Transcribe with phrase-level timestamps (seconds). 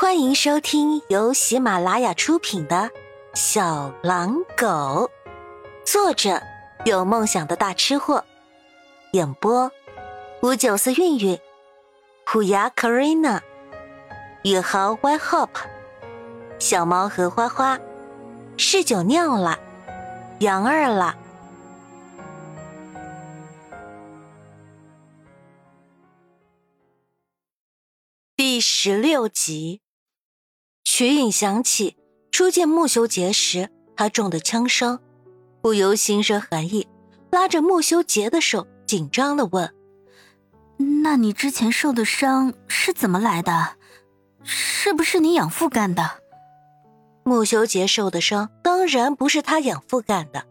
[0.00, 2.76] 欢迎收听由喜马拉雅出品的
[3.34, 4.64] 《小狼狗》，
[5.84, 6.40] 作者
[6.84, 8.24] 有梦想的大吃货，
[9.10, 9.72] 演播
[10.40, 11.36] 五九四韵韵，
[12.24, 13.40] 虎牙 Karina，
[14.44, 15.48] 宇豪 Y Hop，
[16.60, 17.76] 小猫和花花，
[18.56, 19.58] 嗜酒尿了，
[20.38, 21.16] 杨二了。
[28.36, 29.82] 第十六集，
[30.98, 31.94] 曲颖想起
[32.32, 34.98] 初见穆修杰时他中的枪伤，
[35.60, 36.88] 不由心生寒意，
[37.30, 39.72] 拉着穆修杰的手，紧张的问
[41.04, 43.76] ：“那你之前受的伤是怎么来的？
[44.42, 46.18] 是不是你养父干的？”
[47.22, 50.46] 穆修杰受的伤当然不是他养父干的，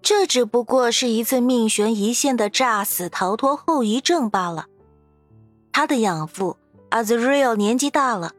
[0.00, 4.66] 这只不过是一次命悬一线的诈死逃脱后遗症罢了。
[5.72, 6.56] 他的养父。
[6.90, 8.32] 阿兹瑞尔年纪大了，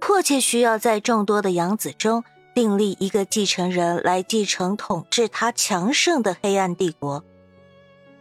[0.00, 7.22] 迫切需要在众多的养子中订立一个继承人来继承统治他强盛的黑暗帝国。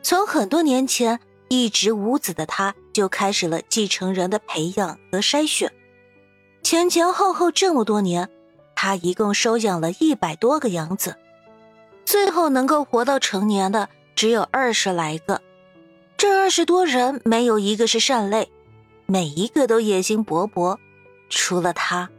[0.01, 5.71] 从很多年前一直无子的他，就开始了继承人的培养和筛选。
[6.61, 8.29] 前前后后这么多年，
[8.75, 11.15] 他一共收养了一百多个养子，
[12.05, 15.41] 最后能够活到成年的只有二十来个。
[16.17, 18.51] 这二十多人没有一个是善类。
[19.05, 20.77] 每一个都野心勃勃，
[21.29, 22.09] 除了他，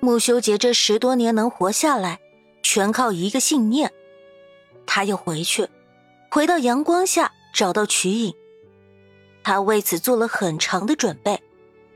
[0.00, 2.18] 穆修杰这十多年能活下来，
[2.62, 3.92] 全靠一个信念。
[4.86, 5.68] 他要回去，
[6.30, 8.34] 回到阳光下找到曲颖。
[9.42, 11.42] 他为此做了很长的准备，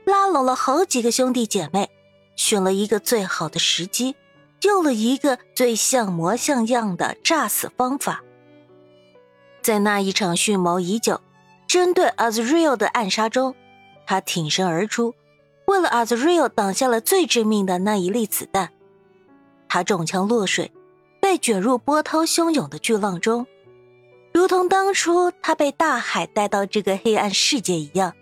[0.05, 1.89] 拉拢了好几个兄弟姐妹，
[2.35, 4.15] 选了一个最好的时机，
[4.61, 8.23] 用了一个最像模像样的诈死方法。
[9.61, 11.19] 在那一场蓄谋已久、
[11.67, 13.55] 针对 Azrael 的暗杀中。
[14.05, 15.13] 他挺身而出，
[15.71, 18.73] 为了阿兹瑞奥挡下了最致命的那一粒子弹。
[19.69, 20.69] 他中枪落水，
[21.21, 23.47] 被卷入波涛汹涌的巨浪中，
[24.33, 28.13] 如同当初他被大海带到这个黑暗世界一样。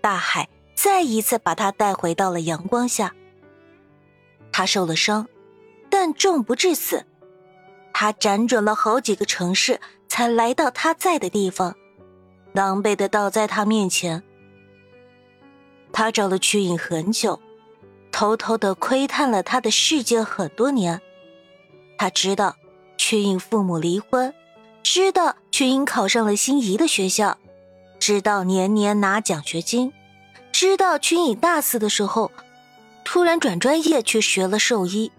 [0.00, 3.12] 大海再一次把他带回到了阳光下。
[4.52, 5.26] 他受了伤，
[5.90, 7.04] 但重不致死。
[7.92, 11.74] 他辗转了好几个城市，才来到他在的地方，
[12.52, 14.22] 狼狈的倒在他面前。
[15.98, 17.40] 他找了曲颖很久，
[18.12, 21.02] 偷偷的窥探了他的世界很多年。
[21.98, 22.54] 他知道
[22.96, 24.32] 曲颖父母离婚，
[24.84, 27.36] 知道曲颖考上了心仪的学校，
[27.98, 29.92] 知道年年拿奖学金，
[30.52, 32.30] 知道曲颖大四的时候
[33.04, 35.10] 突然转专业去学了兽医，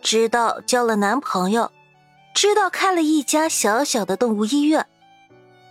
[0.00, 1.70] 知道交了男朋友，
[2.34, 4.86] 知道开了一家小小的动物医院，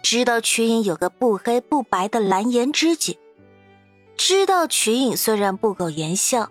[0.03, 3.17] 知道曲颖有个不黑不白的蓝颜知己。
[4.15, 6.49] 知道曲颖虽然不苟言笑，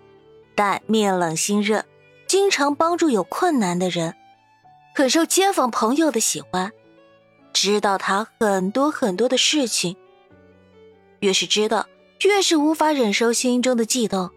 [0.54, 1.84] 但面冷心热，
[2.26, 4.14] 经常帮助有困难的人，
[4.94, 6.72] 很受街坊朋友的喜欢。
[7.52, 9.96] 知道他很多很多的事情，
[11.20, 11.86] 越是知道，
[12.24, 14.30] 越是无法忍受心中的悸动，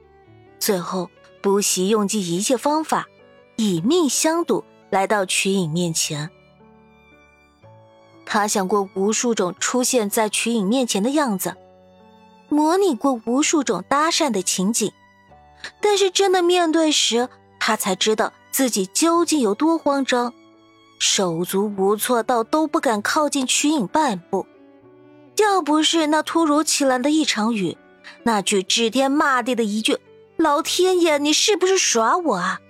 [0.59, 1.09] 最后
[1.41, 3.07] 不惜用尽一切方法，
[3.55, 6.29] 以命相赌，来到曲颖面前。
[8.25, 11.55] 他想过无数种出现在曲颖面前的样子。
[12.55, 14.93] 模拟过无数种搭讪的情景，
[15.81, 17.27] 但是真的面对时，
[17.59, 20.33] 他才知道自己究竟有多慌张，
[20.97, 24.47] 手足无措到都不敢靠近曲颖半步。
[25.35, 27.77] 要不是那突如其来的一场雨，
[28.23, 29.99] 那句指天骂地的一句
[30.37, 32.61] “老天爷，你是不是耍我啊”，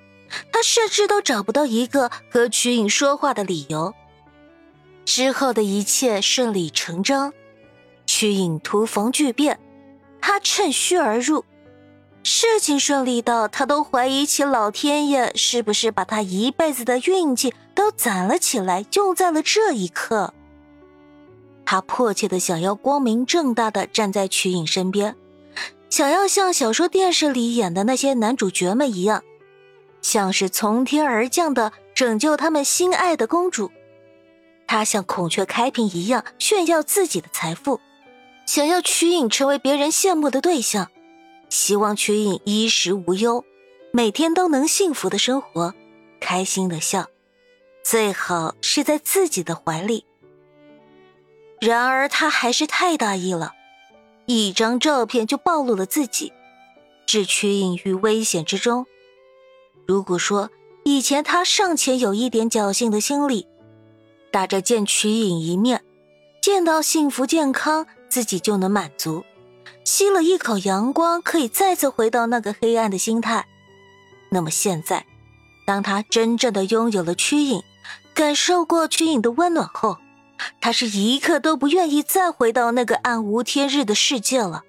[0.52, 3.94] 他甚至都找不到一个和曲颖说话的理由。
[5.06, 7.32] 之后的一切顺理成章，
[8.08, 9.60] 曲颖突逢巨变。
[10.28, 11.46] 他趁虚而入，
[12.24, 20.34] 事情顺利到他都怀疑起老天爷是不是把他一辈子的运气都攒了起来，用在了这一刻。
[21.64, 25.16] 他迫切的想要光明正大的站在曲颖身边，
[25.92, 29.24] 想要像小说、电视里演的那些男主角们一样，
[30.02, 33.70] 像是从天而降的拯救他们心爱的公主。
[34.66, 37.80] 他像孔雀开屏一样炫耀自己的财富。
[38.46, 40.90] 想要曲颖成为别人羡慕的对象，
[41.50, 43.44] 希望曲颖衣食无忧，
[43.92, 45.74] 每天都能幸福的生活，
[46.20, 47.08] 开心的笑，
[47.84, 50.06] 最好是在自己的怀里。
[51.60, 53.54] 然而他还是太大意了，
[54.28, 56.32] 一张照片就暴露了自己，
[57.08, 58.86] 置曲颖于危险之中。
[59.88, 60.52] 如果说
[60.84, 63.48] 以前他尚且有一点侥幸的心理，
[64.32, 65.84] 打着见曲颖一面，
[66.42, 67.88] 见到幸福健康。
[68.10, 69.24] 自己就能满足，
[69.84, 73.46] 吸了一口阳光，可以再次回到那个黑暗的心态。
[74.30, 75.06] 那么现在，
[75.66, 77.62] 当他真正的拥有了曲影，
[78.14, 79.98] 感受过曲影的温暖后，
[80.62, 84.64] 他是一刻都不愿意再回到那个暗无天日的世界了。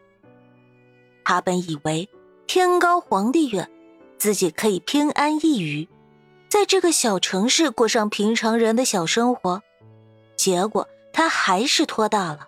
[1.24, 2.08] 他本以为
[2.46, 3.68] 天高皇帝远，
[4.18, 5.88] 自己可以偏安一隅，
[6.48, 9.62] 在这个小城市过上平常人的小生活，
[10.36, 12.46] 结果他还是拖大了。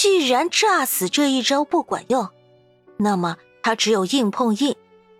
[0.00, 2.28] 既然诈死这一招不管用，
[2.98, 4.76] 那么他只有硬碰硬，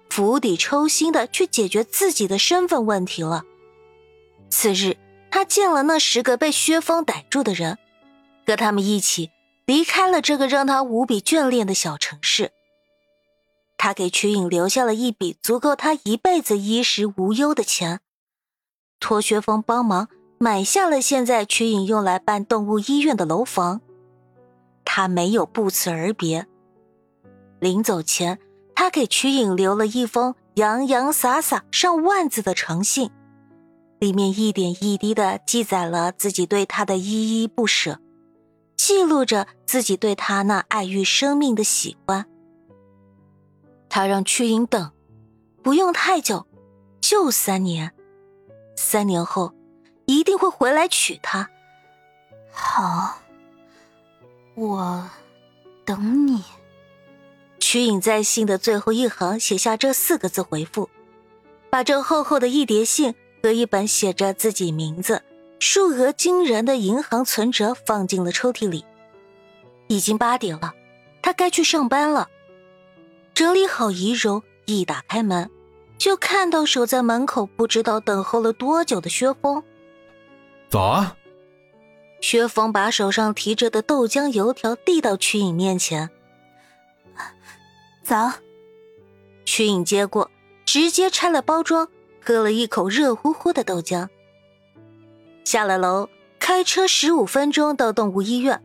[0.08, 3.42] 釜底抽薪的去解决自己的身份问题了。
[4.48, 4.96] 次日，
[5.32, 7.76] 他见了那十个被薛峰逮住的人，
[8.46, 9.32] 和他们一起
[9.66, 12.52] 离开了这个让他无比眷恋的小城市。
[13.76, 17.98] 他给曲颖留下了一笔足够他一辈子衣食无忧的钱，
[19.00, 20.06] 托薛峰帮忙
[20.38, 23.80] 买下了现在曲颖用来办动物医院的楼房。
[24.90, 26.46] 他没有不辞而别。
[27.61, 28.38] 临走前，
[28.75, 33.11] 他给曲颖留了一封洋洋洒洒上万字的长信，
[33.99, 38.00] 里面一点一滴的记载了自己对他的依依不舍，
[38.79, 42.25] 记录着自己对他那爱欲生命的喜欢。
[43.90, 44.90] 他让曲颖等，
[45.62, 46.46] 不用太久，
[47.02, 47.93] 就三年。
[48.75, 49.52] 三年后，
[50.06, 51.50] 一定会回来娶她。
[52.50, 53.19] 好。
[54.58, 55.08] 我
[55.84, 56.43] 等你。
[57.60, 60.90] 曲颖在信的最后一行写下这四个字回复，
[61.70, 65.22] 把这厚厚的一叠信和一本写着自己名字、
[65.60, 68.84] 数额惊人的银行存折放进了抽屉里。
[69.87, 70.75] 已经八点了，
[71.22, 72.28] 他该去上班了。
[73.34, 75.49] 整理好仪容，一打开门，
[75.99, 79.62] 就看到守在门口不知道等候了多久的薛峰。
[80.69, 81.17] 早啊。
[82.20, 86.10] 薛峰把手上提着的豆浆油条递到曲颖面前。
[88.02, 88.32] 早。
[89.44, 90.30] 曲颖接过，
[90.66, 91.88] 直接拆了包装，
[92.20, 94.08] 喝了一口热乎乎的豆浆。
[95.44, 98.62] 下了楼，开车十五分钟到动物医院，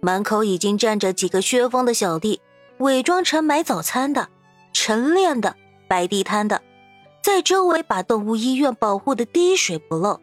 [0.00, 2.42] 门口已经站着几个薛峰的小弟，
[2.78, 4.28] 伪装成买早餐的、
[4.74, 5.56] 晨练的、
[5.88, 6.60] 摆地摊的，
[7.22, 10.20] 在周围把动物医院保护的滴水不漏。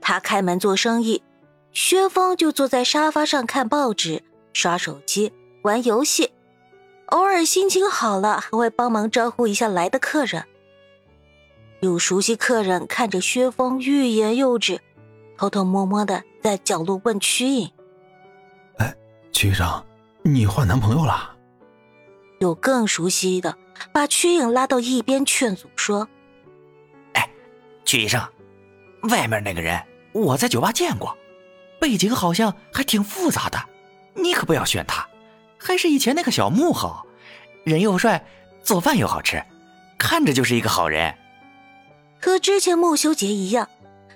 [0.00, 1.22] 他开门做生意。
[1.72, 4.22] 薛峰就坐在沙发上看报纸、
[4.52, 5.32] 刷手机、
[5.62, 6.32] 玩游戏，
[7.06, 10.44] 偶尔心情好了还会帮忙招呼一下来的客人。
[11.80, 14.80] 有熟悉客人看着薛峰欲言又止，
[15.36, 17.70] 偷偷摸摸的在角落问曲颖
[18.76, 18.94] ：“哎，
[19.32, 19.84] 曲医生，
[20.22, 21.34] 你换男朋友了？”
[22.38, 23.56] 有更熟悉的
[23.92, 26.06] 把曲颖拉到一边劝阻说
[27.14, 27.28] ：“哎，
[27.84, 28.20] 曲医生，
[29.10, 29.80] 外面那个人
[30.12, 31.16] 我在酒吧见过。”
[31.82, 33.58] 背景好像还挺复杂的，
[34.14, 35.04] 你可不要选他，
[35.58, 37.04] 还是以前那个小木好，
[37.64, 38.24] 人又帅，
[38.62, 39.42] 做饭又好吃，
[39.98, 41.12] 看着就是一个好人。
[42.20, 43.68] 和之前穆修杰一样，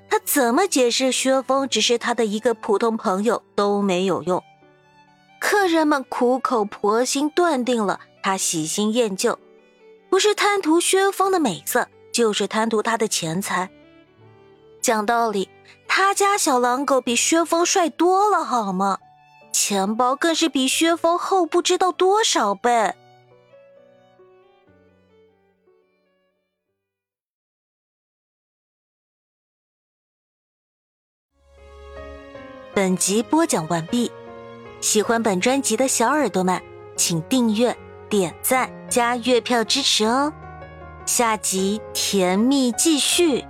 [0.08, 4.40] 他怎么解释薛峰只是他的一个普通朋友都没有用。
[5.40, 9.36] 客人们苦口婆心断定了他喜新厌旧，
[10.08, 13.68] 不是贪图薛峰的美色，就是贪图他的钱财。
[14.80, 15.48] 讲道理。
[15.98, 18.98] 他家小狼狗比薛峰帅多了，好吗？
[19.50, 22.94] 钱包更是比薛峰厚不知道多少倍。
[32.74, 34.12] 本集播讲完毕，
[34.82, 36.62] 喜欢本专辑的小耳朵们，
[36.94, 37.74] 请订阅、
[38.10, 40.30] 点赞、加月票支持哦。
[41.06, 43.42] 下集甜蜜继续。